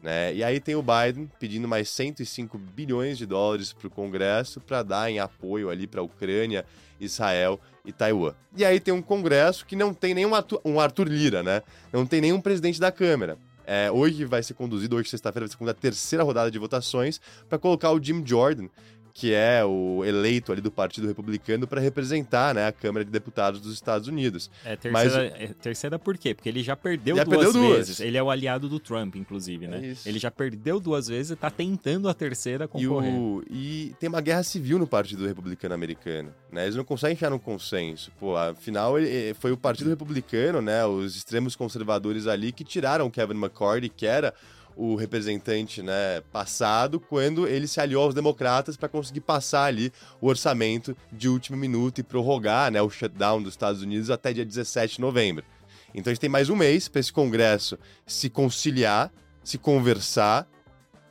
[0.00, 0.32] Né?
[0.32, 4.84] E aí tem o Biden pedindo mais 105 bilhões de dólares para o Congresso para
[4.84, 6.64] dar em apoio ali para a Ucrânia,
[7.00, 8.32] Israel e Taiwan.
[8.56, 10.30] E aí tem um Congresso que não tem nenhum
[10.64, 11.64] um Arthur Lira, né?
[11.92, 13.36] Não tem nenhum presidente da Câmara.
[13.70, 17.58] É, hoje vai ser conduzido, hoje sexta-feira vai ser a terceira rodada de votações para
[17.58, 18.68] colocar o Jim Jordan,
[19.18, 23.60] que é o eleito ali do Partido Republicano para representar né, a Câmara de Deputados
[23.60, 24.48] dos Estados Unidos.
[24.64, 26.36] É terceira, Mas, é terceira por quê?
[26.36, 27.96] Porque ele já perdeu já duas perdeu vezes.
[27.96, 28.00] Duas.
[28.00, 29.96] Ele é o aliado do Trump, inclusive, né?
[30.04, 33.12] É ele já perdeu duas vezes e está tentando a terceira concorrer.
[33.12, 36.32] E, o, e, tem uma guerra civil no Partido Republicano americano.
[36.52, 36.66] Né?
[36.66, 38.12] Eles não conseguem chegar num consenso.
[38.20, 43.34] Pô, afinal, ele, foi o Partido Republicano, né, os extremos conservadores ali, que tiraram Kevin
[43.34, 44.32] McCarthy, que era
[44.78, 50.28] o representante né, passado, quando ele se aliou aos democratas para conseguir passar ali o
[50.28, 54.94] orçamento de último minuto e prorrogar né, o shutdown dos Estados Unidos até dia 17
[54.94, 55.44] de novembro.
[55.92, 59.12] Então a gente tem mais um mês para esse Congresso se conciliar,
[59.42, 60.48] se conversar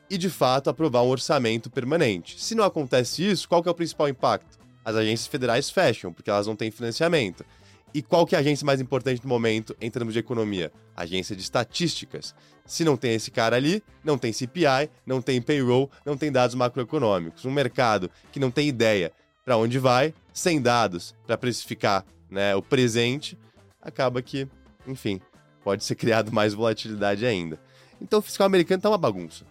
[0.09, 2.41] e de fato aprovar um orçamento permanente.
[2.41, 4.57] Se não acontece isso, qual que é o principal impacto?
[4.85, 7.45] As agências federais fecham, porque elas não têm financiamento.
[7.93, 10.71] E qual que é a agência mais importante no momento em termos de economia?
[10.95, 12.35] Agência de estatísticas.
[12.65, 16.55] Se não tem esse cara ali, não tem CPI, não tem payroll, não tem dados
[16.55, 17.45] macroeconômicos.
[17.45, 19.11] Um mercado que não tem ideia
[19.45, 23.37] para onde vai, sem dados para precificar né, o presente,
[23.81, 24.47] acaba que,
[24.85, 25.21] enfim,
[25.63, 27.57] pode ser criado mais volatilidade ainda.
[28.01, 29.45] Então o fiscal americano tá uma bagunça.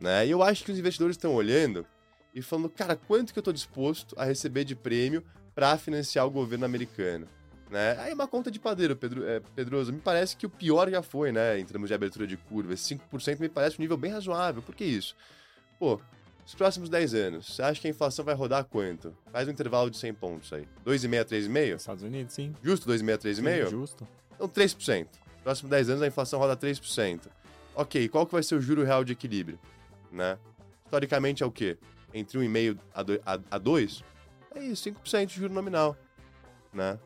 [0.00, 0.26] Né?
[0.26, 1.86] E eu acho que os investidores estão olhando
[2.34, 6.30] e falando, cara, quanto que eu estou disposto a receber de prêmio para financiar o
[6.30, 7.26] governo americano?
[7.70, 7.98] Né?
[8.00, 11.30] Aí uma conta de padeiro, Pedro, é, Pedroso, me parece que o pior já foi,
[11.32, 12.72] né, em termos de abertura de curva.
[12.72, 14.62] Esse 5% me parece um nível bem razoável.
[14.62, 15.14] Por que isso?
[15.78, 16.00] Pô,
[16.46, 19.14] os próximos 10 anos, você acha que a inflação vai rodar quanto?
[19.30, 20.66] Faz um intervalo de 100 pontos aí.
[20.86, 21.76] 2,5 a 3,5?
[21.76, 22.54] Estados Unidos, sim.
[22.62, 23.70] Justo 2,5 a 3,5?
[23.70, 24.08] Justo.
[24.34, 25.06] Então 3%.
[25.44, 27.26] Próximos 10 anos a inflação roda 3%.
[27.74, 29.58] Ok, qual que vai ser o juro real de equilíbrio?
[30.10, 30.38] Né?
[30.86, 31.76] Historicamente é o quê?
[32.14, 32.78] Entre 1,5
[33.50, 34.04] a 2?
[34.54, 35.94] É isso, 5% de juro nominal.
[36.72, 36.98] Né?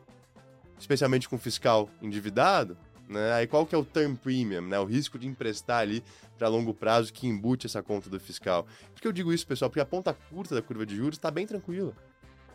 [0.79, 3.33] Especialmente com fiscal endividado, né?
[3.33, 4.79] Aí qual que é o term premium, né?
[4.79, 6.03] O risco de emprestar ali
[6.37, 8.65] para longo prazo que embute essa conta do fiscal.
[8.93, 9.69] Por que eu digo isso, pessoal?
[9.69, 11.93] Porque a ponta curta da curva de juros está bem tranquila.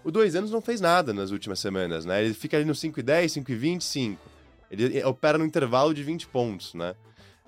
[0.05, 2.25] O dois anos não fez nada nas últimas semanas, né?
[2.25, 4.31] Ele fica ali no 5,10, 5,20, 5.
[4.71, 6.95] Ele opera no intervalo de 20 pontos, né?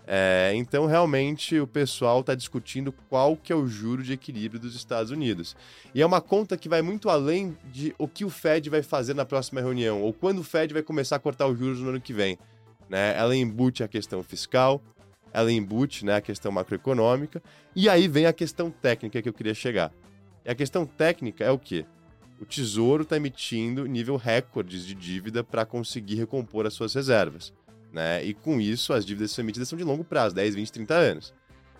[0.06, 4.74] É, então, realmente, o pessoal está discutindo qual que é o juro de equilíbrio dos
[4.74, 5.54] Estados Unidos.
[5.94, 9.14] E é uma conta que vai muito além de o que o Fed vai fazer
[9.14, 12.00] na próxima reunião, ou quando o Fed vai começar a cortar os juros no ano
[12.00, 12.38] que vem.
[12.88, 13.16] Né?
[13.16, 14.82] Ela embute a questão fiscal,
[15.32, 17.40] ela embute né, a questão macroeconômica,
[17.74, 19.92] e aí vem a questão técnica que eu queria chegar.
[20.44, 21.84] E a questão técnica é o quê?
[22.40, 27.52] O Tesouro está emitindo nível recordes de dívida para conseguir recompor as suas reservas.
[27.92, 28.24] Né?
[28.24, 31.34] E com isso, as dívidas emitidas são de longo prazo, 10, 20, 30 anos.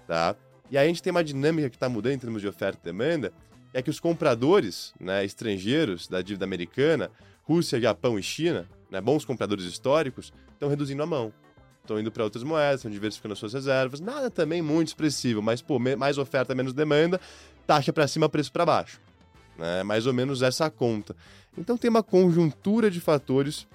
[0.07, 0.35] Tá?
[0.71, 2.85] E aí a gente tem uma dinâmica que está mudando em termos de oferta e
[2.85, 3.33] demanda,
[3.73, 7.11] é que os compradores né, estrangeiros da dívida americana,
[7.43, 11.33] Rússia, Japão e China, né, bons compradores históricos, estão reduzindo a mão.
[11.81, 14.01] Estão indo para outras moedas, estão diversificando as suas reservas.
[14.01, 17.21] Nada também muito expressivo, mas pô, mais oferta, menos demanda,
[17.67, 19.01] taxa para cima, preço para baixo.
[19.59, 19.83] Né?
[19.83, 21.17] Mais ou menos essa conta.
[21.57, 23.67] Então tem uma conjuntura de fatores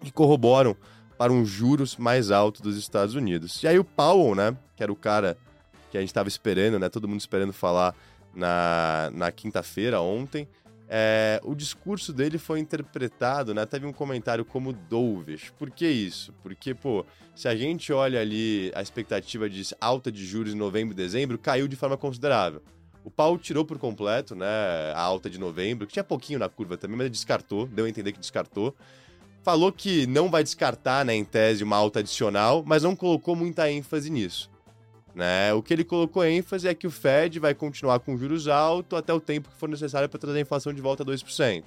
[0.00, 0.76] que corroboram
[1.18, 3.62] para um juros mais alto dos Estados Unidos.
[3.62, 5.36] E aí o Powell, né, que era o cara
[5.90, 7.94] que a gente estava esperando, né, todo mundo esperando falar
[8.32, 10.46] na, na quinta-feira, ontem,
[10.88, 13.66] é, o discurso dele foi interpretado, né?
[13.66, 15.50] Teve um comentário como dovish.
[15.58, 16.32] Por que isso?
[16.42, 17.04] Porque, pô,
[17.34, 21.36] se a gente olha ali a expectativa de alta de juros em novembro e dezembro,
[21.36, 22.62] caiu de forma considerável.
[23.04, 24.46] O Paulo tirou por completo, né,
[24.94, 27.88] a alta de novembro, que tinha pouquinho na curva também, mas ele descartou, deu a
[27.88, 28.74] entender que descartou.
[29.48, 33.72] Falou que não vai descartar, né, em tese, uma alta adicional, mas não colocou muita
[33.72, 34.50] ênfase nisso.
[35.14, 35.54] Né?
[35.54, 39.10] O que ele colocou ênfase é que o Fed vai continuar com juros altos até
[39.10, 41.64] o tempo que for necessário para trazer a inflação de volta a 2%.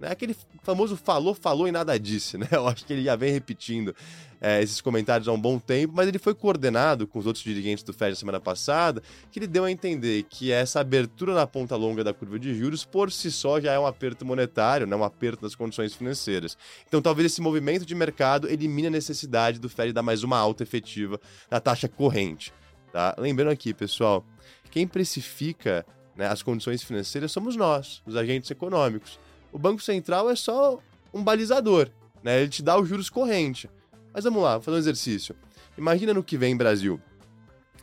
[0.00, 0.10] Né?
[0.10, 2.46] Aquele famoso falou, falou e nada disse, né?
[2.52, 3.94] Eu acho que ele já vem repetindo
[4.40, 7.82] é, esses comentários há um bom tempo, mas ele foi coordenado com os outros dirigentes
[7.82, 11.74] do Fed na semana passada, que ele deu a entender que essa abertura na ponta
[11.76, 14.94] longa da curva de juros, por si só, já é um aperto monetário, né?
[14.94, 16.56] um aperto das condições financeiras.
[16.86, 20.62] Então, talvez esse movimento de mercado elimine a necessidade do Fed dar mais uma alta
[20.62, 21.18] efetiva
[21.50, 22.52] na taxa corrente.
[22.92, 23.14] Tá?
[23.18, 24.24] Lembrando aqui, pessoal,
[24.70, 29.18] quem precifica né, as condições financeiras somos nós, os agentes econômicos.
[29.56, 30.78] O Banco Central é só
[31.14, 31.88] um balizador,
[32.22, 32.42] né?
[32.42, 33.70] Ele te dá os juros corrente.
[34.12, 35.34] Mas vamos lá, vou fazer um exercício.
[35.78, 37.00] Imagina no que vem, Brasil.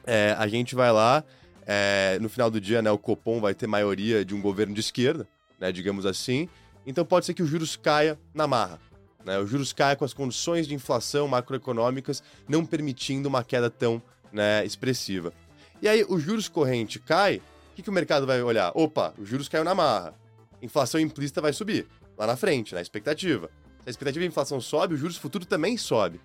[0.05, 1.23] É, a gente vai lá,
[1.65, 4.81] é, no final do dia, né, o Copom vai ter maioria de um governo de
[4.81, 5.27] esquerda,
[5.59, 6.47] né, digamos assim.
[6.86, 8.79] Então pode ser que os juros caia na marra.
[9.25, 9.39] Né?
[9.39, 13.99] Os juros caia com as condições de inflação macroeconômicas não permitindo uma queda tão
[14.31, 15.33] né, expressiva.
[15.81, 17.38] E aí, os juros corrente cai,
[17.71, 18.71] o que, que o mercado vai olhar?
[18.75, 20.21] Opa, os juros caiu na marra.
[20.63, 21.86] Inflação implícita vai subir,
[22.17, 23.49] lá na frente, na expectativa.
[23.82, 26.21] Se a expectativa de inflação sobe, os juros futuros também sobe.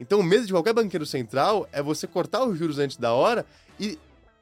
[0.00, 3.44] Então, o medo de qualquer banqueiro central é você cortar os juros antes da hora
[3.78, 3.98] e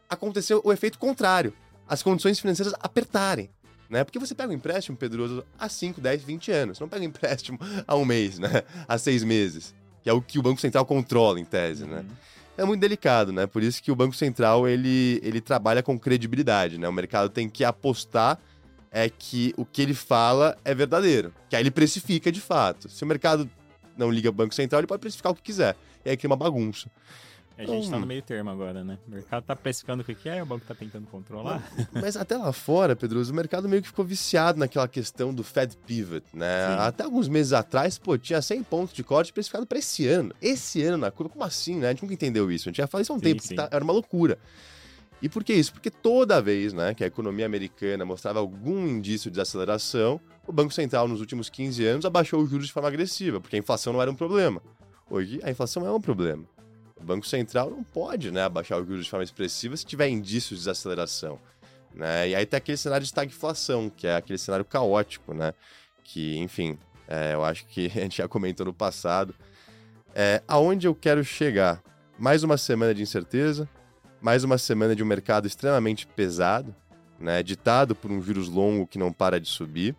[0.09, 1.53] acontecer o efeito contrário.
[1.89, 3.51] As condições financeiras apertarem.
[3.91, 4.05] Né?
[4.05, 6.81] Porque você pega um empréstimo, Pedroso, há 5, 10, 20 anos.
[6.81, 8.63] Não pega um empréstimo há um mês, né?
[8.87, 9.75] Há seis meses.
[10.05, 11.97] Que é o que o Banco Central controla, em tese, né?
[11.97, 12.03] uhum.
[12.05, 12.17] né?
[12.57, 13.47] é muito delicado, né?
[13.47, 16.89] Por isso que o Banco Central ele, ele trabalha com credibilidade, né?
[16.89, 18.39] O mercado tem que apostar
[18.93, 22.89] é que o que ele fala é verdadeiro, que aí ele precifica de fato.
[22.89, 23.51] Se o mercado
[23.97, 25.75] não liga ao Banco Central, ele pode precificar o que quiser.
[26.05, 26.91] E aí cria uma bagunça.
[27.57, 28.99] A gente está no meio termo agora, né?
[29.07, 31.63] O mercado está precificando o que é o banco está tentando controlar.
[31.93, 35.77] Mas até lá fora, Pedro, o mercado meio que ficou viciado naquela questão do Fed
[35.87, 36.69] Pivot, né?
[36.69, 36.75] Sim.
[36.81, 40.35] Até alguns meses atrás, pô, tinha 100 pontos de corte precificado para esse ano.
[40.41, 41.89] Esse ano na curva, como assim, né?
[41.89, 42.69] A gente nunca entendeu isso.
[42.69, 43.55] A gente já falou isso há um sim, tempo, sim.
[43.55, 44.39] Tá, era uma loucura.
[45.23, 45.73] E por que isso?
[45.73, 50.75] Porque toda vez né, que a economia americana mostrava algum indício de desaceleração, o Banco
[50.75, 54.03] Central, nos últimos 15 anos, abaixou os juros de forma agressiva, porque a inflação não
[54.03, 54.61] era um problema.
[55.09, 56.45] Hoje, a inflação é um problema.
[56.97, 60.59] O Banco Central não pode né, abaixar os juros de forma expressiva se tiver indícios
[60.59, 61.39] de desaceleração.
[61.95, 62.31] Né?
[62.31, 65.55] E aí tem aquele cenário de estagflação, que é aquele cenário caótico, né?
[66.03, 69.35] Que, enfim, é, eu acho que a gente já comentou no passado.
[70.15, 71.83] É, aonde eu quero chegar?
[72.19, 73.69] Mais uma semana de incerteza,
[74.23, 76.73] mais uma semana de um mercado extremamente pesado,
[77.19, 77.43] né?
[77.43, 79.97] Ditado por um juros longo que não para de subir.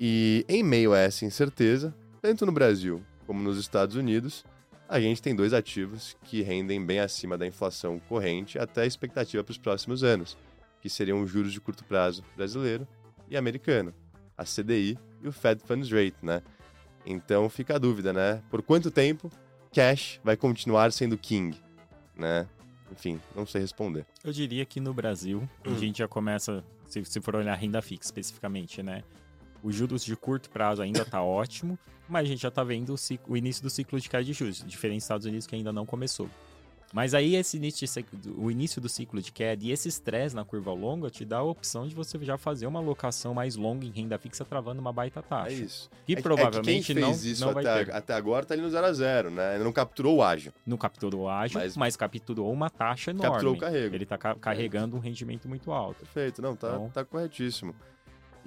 [0.00, 4.44] E em meio a essa incerteza, tanto no Brasil como nos Estados Unidos,
[4.88, 9.44] a gente tem dois ativos que rendem bem acima da inflação corrente até a expectativa
[9.44, 10.36] para os próximos anos,
[10.80, 12.86] que seriam os juros de curto prazo brasileiro
[13.28, 13.94] e americano,
[14.36, 16.42] a CDI e o Fed Funds Rate, né?
[17.06, 18.42] Então fica a dúvida, né?
[18.50, 19.30] Por quanto tempo
[19.72, 21.56] cash vai continuar sendo king,
[22.16, 22.48] né?
[22.92, 24.06] Enfim, não sei responder.
[24.24, 25.74] Eu diria que no Brasil, hum.
[25.74, 29.02] a gente já começa, se, se for olhar renda fixa especificamente, né?
[29.62, 32.96] Os juros de curto prazo ainda tá ótimo, mas a gente já tá vendo o,
[32.96, 35.72] ciclo, o, início do ciclo de queda de juros, diferente dos Estados Unidos que ainda
[35.72, 36.28] não começou.
[36.92, 37.86] Mas aí esse início
[38.36, 41.42] o início do ciclo de queda e esse estresse na curva longa te dá a
[41.42, 45.22] opção de você já fazer uma alocação mais longa em renda fixa travando uma baita
[45.22, 45.50] taxa.
[45.50, 45.90] É isso.
[46.04, 47.94] Que é, provavelmente é que não, isso não até, ter.
[47.94, 49.54] até agora tá ali no 0 a 0 né?
[49.54, 50.52] Ele não capturou o ágio.
[50.66, 53.30] Não capturou o ágio, mas, mas capturou uma taxa enorme.
[53.30, 53.94] Capturou o carrego.
[53.94, 56.00] Ele tá ca carregando um rendimento muito alto.
[56.00, 57.74] Perfeito, não, tá, então, tá corretíssimo.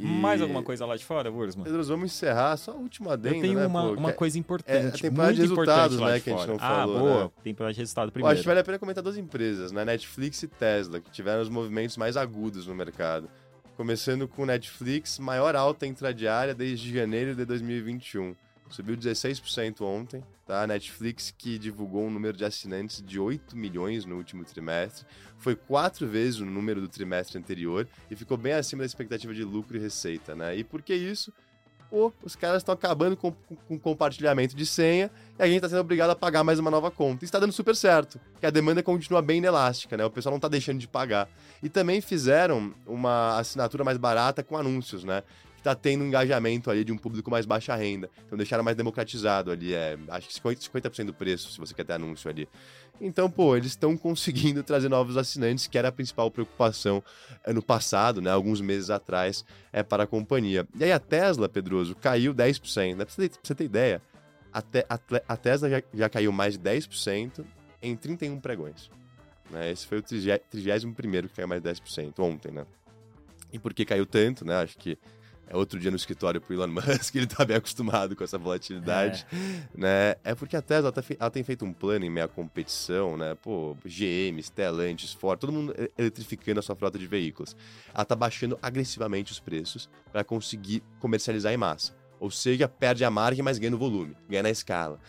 [0.03, 0.05] E...
[0.05, 1.63] Mais alguma coisa lá de fora, Wurzman?
[1.63, 2.57] Pedro, vamos encerrar.
[2.57, 5.05] Só a última adenda, Eu tenho né, uma, uma é, coisa importante.
[5.05, 6.97] É a temporada de resultados, né, que a gente não ah, falou.
[6.97, 7.23] Ah, boa.
[7.23, 7.31] Né?
[7.41, 8.33] Temporada de resultado primeiro.
[8.33, 9.85] acho que vale a pena comentar duas empresas, né?
[9.85, 13.29] Netflix e Tesla, que tiveram os movimentos mais agudos no mercado.
[13.77, 18.35] Começando com Netflix, maior alta intradiária desde janeiro de 2021.
[18.73, 20.63] Subiu 16% ontem, tá?
[20.63, 25.05] A Netflix que divulgou um número de assinantes de 8 milhões no último trimestre.
[25.37, 29.43] Foi quatro vezes o número do trimestre anterior e ficou bem acima da expectativa de
[29.43, 30.57] lucro e receita, né?
[30.57, 31.31] E por que isso?
[31.87, 35.69] Pô, os caras estão acabando com, com, com, compartilhamento de senha e a gente está
[35.69, 37.23] sendo obrigado a pagar mais uma nova conta.
[37.23, 40.03] Está dando super certo, que a demanda continua bem inelástica, né?
[40.03, 41.29] O pessoal não está deixando de pagar.
[41.61, 45.21] E também fizeram uma assinatura mais barata com anúncios, né?
[45.63, 48.09] Tá tendo um engajamento ali de um público mais baixa renda.
[48.25, 51.85] Então deixaram mais democratizado ali, é, acho que 50%, 50 do preço, se você quer
[51.85, 52.47] ter anúncio ali.
[52.99, 57.01] Então, pô, eles estão conseguindo trazer novos assinantes, que era a principal preocupação
[57.45, 60.67] ano passado, né, alguns meses atrás, é para a companhia.
[60.77, 63.05] E aí a Tesla, Pedroso, caiu 10%, né?
[63.05, 64.01] Pra você ter, pra você ter ideia,
[64.51, 67.43] a, te, a, a Tesla já, já caiu mais de 10%
[67.81, 68.91] em 31 pregões.
[69.49, 69.71] Né?
[69.71, 72.65] Esse foi o 31 que caiu mais de 10% ontem, né?
[73.51, 74.55] E por que caiu tanto, né?
[74.55, 74.97] Acho que
[75.47, 79.25] é outro dia no escritório pro Elon Musk, ele tá bem acostumado com essa volatilidade,
[79.31, 79.77] é.
[79.77, 80.15] né?
[80.23, 83.35] É porque a Tesla tá ela tem feito um plano em meia competição, né?
[83.35, 87.55] Pô, GM, Stellantis, Ford, todo mundo eletrificando a sua frota de veículos.
[87.93, 91.95] Ela tá baixando agressivamente os preços para conseguir comercializar em massa.
[92.19, 94.99] Ou seja, perde a margem, mas ganha no volume, ganha na escala.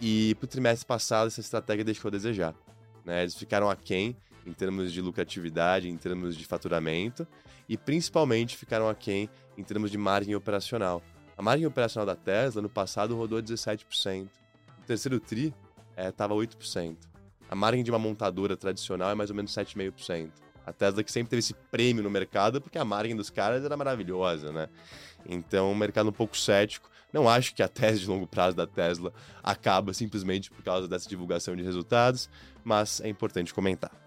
[0.00, 2.54] E pro trimestre passado essa estratégia deixou a desejar.
[3.04, 3.22] Né?
[3.22, 7.26] Eles ficaram aquém em termos de lucratividade, em termos de faturamento
[7.68, 11.02] e principalmente ficaram aquém em termos de margem operacional.
[11.36, 14.28] A margem operacional da Tesla no passado rodou 17%.
[14.78, 15.54] No terceiro TRI
[15.96, 16.96] estava é, 8%.
[17.48, 20.30] A margem de uma montadora tradicional é mais ou menos 7,5%.
[20.64, 23.76] A Tesla que sempre teve esse prêmio no mercado porque a margem dos caras era
[23.76, 24.68] maravilhosa, né?
[25.26, 26.90] Então, um mercado um pouco cético.
[27.12, 31.08] Não acho que a tese de longo prazo da Tesla acaba simplesmente por causa dessa
[31.08, 32.28] divulgação de resultados,
[32.64, 34.01] mas é importante comentar.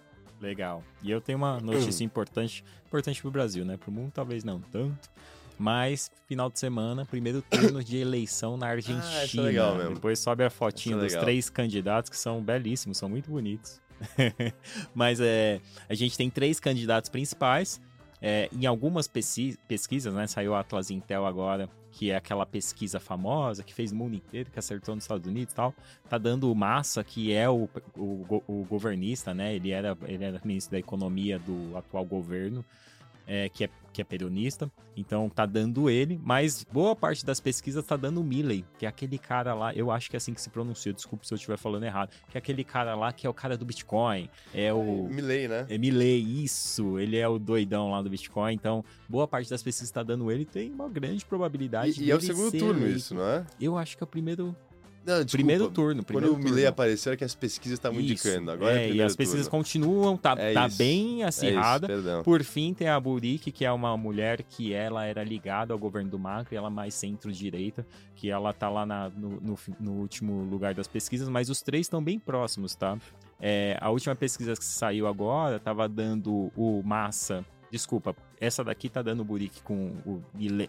[0.46, 0.84] Legal.
[1.02, 3.78] E eu tenho uma notícia importante, importante para o Brasil, né?
[3.78, 5.10] Para o mundo talvez não tanto,
[5.58, 9.04] mas final de semana, primeiro turno de eleição na Argentina.
[9.04, 9.96] Ah, isso é legal mesmo.
[9.96, 13.82] Depois sobe a fotinha é dos três candidatos que são belíssimos, são muito bonitos.
[14.94, 17.82] mas é, a gente tem três candidatos principais.
[18.28, 20.26] É, em algumas pesquisas, né?
[20.26, 24.50] Saiu o Atlas Intel agora, que é aquela pesquisa famosa que fez o mundo inteiro,
[24.50, 25.76] que acertou nos Estados Unidos e tal.
[26.10, 29.54] Tá dando Massa, que é o, o, o governista, né?
[29.54, 32.66] Ele era, ele era ministro da economia do atual governo
[33.28, 37.82] é, que, é, que é peronista, então tá dando ele, mas boa parte das pesquisas
[37.86, 40.42] tá dando o Milley, que é aquele cara lá, eu acho que é assim que
[40.42, 43.30] se pronuncia, desculpe se eu estiver falando errado, que é aquele cara lá que é
[43.30, 45.08] o cara do Bitcoin, é o...
[45.10, 45.66] Milley, né?
[45.70, 49.92] É Milley, isso, ele é o doidão lá do Bitcoin, então boa parte das pesquisas
[49.92, 53.26] tá dando ele, tem uma grande probabilidade E, e é o segundo turno isso, não
[53.26, 53.46] é?
[53.62, 54.54] Eu acho que é o primeiro
[55.06, 56.04] não, desculpa, primeiro turno.
[56.04, 58.50] Primeiro quando o Milley apareceu, era que as pesquisas estavam indicando.
[58.50, 59.64] Agora é, é e as pesquisas turno.
[59.64, 61.88] continuam, tá, é tá bem acirrada.
[61.88, 65.80] É Por fim, tem a Burique, que é uma mulher que ela era ligada ao
[65.80, 69.92] governo do Macri, ela é mais centro-direita, que ela tá lá na, no, no, no,
[69.94, 72.98] último lugar das pesquisas, mas os três estão bem próximos, tá?
[73.40, 77.46] É, a última pesquisa que saiu agora tava dando o Massa.
[77.70, 80.24] Desculpa, essa daqui tá dando o Burique com o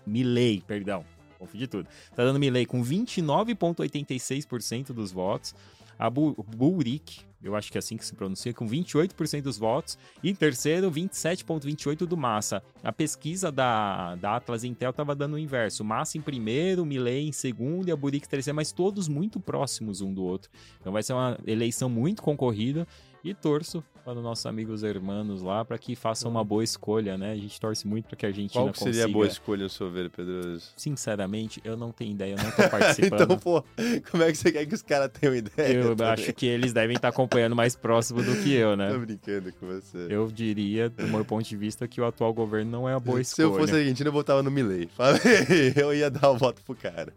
[0.07, 1.05] Milley, perdão
[1.38, 1.88] confundi tudo.
[2.14, 5.55] Tá dando Milley com 29,86% dos votos.
[5.99, 9.99] A Burik, eu acho que é assim que se pronuncia, com 28% dos votos.
[10.22, 12.62] E terceiro, 27,28% do Massa.
[12.83, 15.85] A pesquisa da, da Atlas Intel estava dando o inverso.
[15.85, 20.12] Massa em primeiro, Milley em segundo e a Burik terceiro, mas todos muito próximos um
[20.12, 20.51] do outro.
[20.81, 22.87] Então vai ser uma eleição muito concorrida.
[23.24, 27.33] E torço para os nossos amigos hermanos lá para que façam uma boa escolha, né?
[27.33, 29.05] A gente torce muito para que a Argentina Qual seria consiga...
[29.05, 30.59] a boa escolha, no seu ver, Pedro?
[30.76, 33.22] Sinceramente, eu não tenho ideia, eu não tô participando.
[33.22, 33.64] então, pô,
[34.09, 35.79] como é que você quer que os caras tenham ideia?
[35.79, 36.12] Eu também?
[36.12, 38.92] acho que eles devem estar acompanhando mais próximo do que eu, né?
[38.92, 40.07] Tô brincando com você.
[40.09, 43.20] Eu diria, do meu ponto de vista, que o atual governo não é a boa
[43.20, 43.35] escolha.
[43.35, 44.87] Se eu fosse argentino, eu votava no Milley.
[44.87, 45.20] Falei,
[45.74, 47.12] eu ia dar o voto pro cara.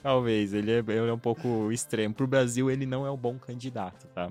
[0.00, 2.14] Talvez, ele é, ele é um pouco extremo.
[2.14, 4.30] Pro Brasil, ele não é um bom candidato, tá?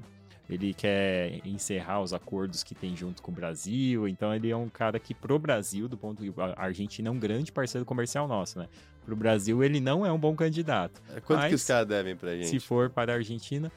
[0.49, 4.69] Ele quer encerrar os acordos que tem junto com o Brasil, então ele é um
[4.69, 8.59] cara que pro Brasil, do ponto de a Argentina é um grande parceiro comercial nosso,
[8.59, 8.67] né?
[9.03, 11.01] Pro Brasil ele não é um bom candidato.
[11.15, 12.47] É, quanto Mas, que os caras devem pra gente?
[12.47, 13.71] Se for para a Argentina,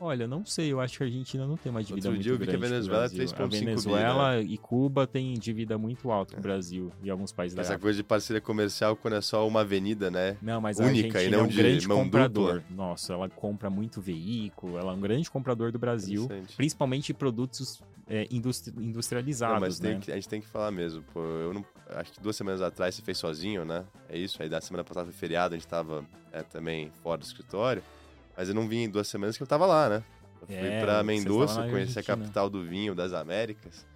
[0.00, 2.32] Olha, não sei, eu acho que a Argentina não tem uma dívida Outro muito dia
[2.32, 2.58] eu vi grande.
[2.58, 4.42] Que a Venezuela é 3,5 A Venezuela né?
[4.42, 6.42] e Cuba têm dívida muito alta com o é.
[6.42, 9.60] Brasil e alguns países Essa da Essa coisa de parceria comercial quando é só uma
[9.60, 10.36] avenida, né?
[10.42, 12.54] Não, mas Única, a Argentina e não é um grande comprador.
[12.60, 12.76] Dupla.
[12.76, 18.26] Nossa, ela compra muito veículo, ela é um grande comprador do Brasil, principalmente produtos é,
[18.30, 19.98] industri industrializados, não, mas né?
[20.00, 22.94] que, a gente tem que falar mesmo, pô, eu não, acho que duas semanas atrás
[22.94, 23.84] você fez sozinho, né?
[24.08, 27.24] É isso, aí da semana passada foi feriado, a gente tava é, também fora do
[27.24, 27.82] escritório,
[28.36, 30.02] mas eu não vim em duas semanas que eu tava lá, né?
[30.40, 33.86] Eu fui é, para Mendoza, conhecer a capital do vinho das Américas.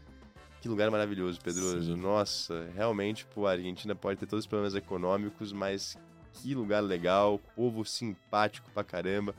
[0.60, 1.94] Que lugar maravilhoso, Pedroso.
[1.94, 2.00] Sim.
[2.00, 5.96] Nossa, realmente, pô, a Argentina pode ter todos os problemas econômicos, mas
[6.34, 9.34] que lugar legal, povo simpático pra caramba.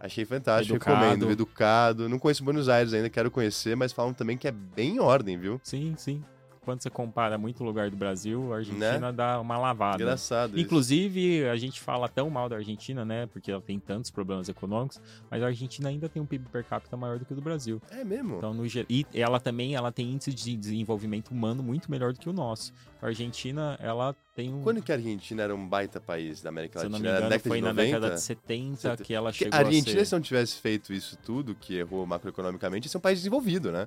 [0.00, 0.96] Achei fantástico, educado.
[1.00, 2.08] recomendo, educado.
[2.08, 5.38] Não conheço Buenos Aires ainda, quero conhecer, mas falam também que é bem em ordem,
[5.38, 5.60] viu?
[5.62, 6.22] Sim, sim.
[6.64, 9.12] Quando você compara muito lugar do Brasil, a Argentina né?
[9.12, 10.02] dá uma lavada.
[10.02, 10.58] Engraçado.
[10.58, 11.48] Inclusive, isso.
[11.48, 13.26] a gente fala tão mal da Argentina, né?
[13.26, 16.96] Porque ela tem tantos problemas econômicos, mas a Argentina ainda tem um PIB per capita
[16.96, 17.80] maior do que o do Brasil.
[17.90, 18.38] É mesmo?
[18.38, 22.28] Então, no, e ela também ela tem índice de desenvolvimento humano muito melhor do que
[22.28, 22.72] o nosso.
[23.00, 24.62] A Argentina, ela tem um.
[24.62, 26.96] Quando que a Argentina era um baita país da América Latina?
[26.96, 29.96] Se eu não me engano, foi na década de 70 que ela chegou a Argentina,
[29.96, 30.06] a ser...
[30.06, 33.86] se não tivesse feito isso tudo, que errou macroeconomicamente, ia ser um país desenvolvido, né?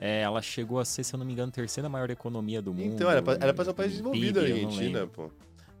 [0.00, 2.72] É, ela chegou a ser, se eu não me engano, a terceira maior economia do
[2.72, 2.94] mundo.
[2.94, 5.30] Então, era pra, era pra ser um país desenvolvido, a Argentina, pô.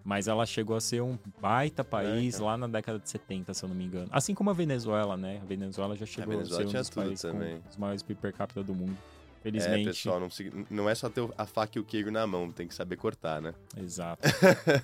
[0.04, 3.62] Mas ela chegou a ser um baita país é, lá na década de 70, se
[3.62, 4.08] eu não me engano.
[4.10, 5.38] Assim como a Venezuela, né?
[5.42, 7.60] A Venezuela já chegou a, a ser um dos países também.
[7.60, 8.96] com os maiores PIB per capita do mundo.
[9.42, 9.82] Felizmente.
[9.88, 10.28] É, pessoal, não,
[10.70, 13.40] não é só ter a faca e o queijo na mão, tem que saber cortar,
[13.40, 13.54] né?
[13.76, 14.26] Exato.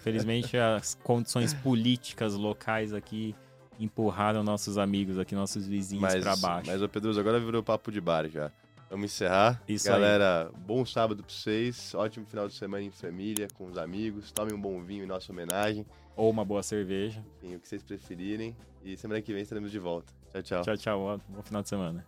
[0.02, 3.34] Felizmente, as condições políticas locais aqui
[3.80, 6.70] empurraram nossos amigos aqui, nossos vizinhos para baixo.
[6.70, 8.52] Mas, ô Pedro, agora virou papo de bar já.
[8.90, 9.62] Vamos encerrar.
[9.68, 10.60] Isso Galera, aí.
[10.66, 11.94] bom sábado para vocês.
[11.94, 14.30] Ótimo final de semana em família, com os amigos.
[14.32, 15.86] Tomem um bom vinho em nossa homenagem.
[16.16, 17.24] Ou uma boa cerveja.
[17.42, 18.56] Enfim, o que vocês preferirem.
[18.84, 20.12] E semana que vem estaremos de volta.
[20.32, 20.62] Tchau, tchau.
[20.62, 21.20] Tchau, tchau.
[21.28, 22.06] Bom final de semana.